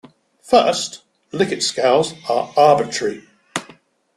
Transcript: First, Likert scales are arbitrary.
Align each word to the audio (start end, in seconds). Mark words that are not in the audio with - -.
First, 0.41 1.03
Likert 1.31 1.61
scales 1.61 2.15
are 2.27 2.51
arbitrary. 2.57 3.21